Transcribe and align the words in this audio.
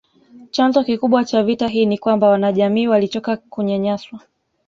Chanzo 0.51 0.83
kikubwa 0.83 1.25
cha 1.25 1.43
vita 1.43 1.67
hii 1.67 1.85
ni 1.85 1.97
kwamba 1.97 2.27
wanajamii 2.29 2.87
walichoka 2.87 3.37
kunyanyaswa 3.37 4.19